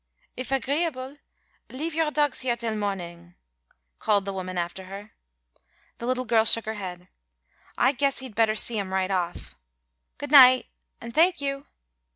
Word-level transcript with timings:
"If 0.35 0.51
agreeable 0.51 1.17
leave 1.69 1.93
your 1.93 2.09
dogs 2.09 2.39
here 2.39 2.55
till 2.55 2.75
mornin'," 2.75 3.35
called 3.99 4.25
the 4.25 4.33
woman 4.33 4.57
after 4.57 4.85
her. 4.85 5.11
The 5.99 6.07
little 6.07 6.25
girl 6.25 6.43
shook 6.43 6.65
her 6.65 6.73
head. 6.73 7.07
"I 7.77 7.91
guess 7.91 8.17
he'd 8.17 8.33
better 8.33 8.55
see 8.55 8.79
'em 8.79 8.91
right 8.93 9.11
off. 9.11 9.55
Good 10.17 10.31
night, 10.31 10.65
an' 10.99 11.11
thank 11.11 11.39
you." 11.39 11.67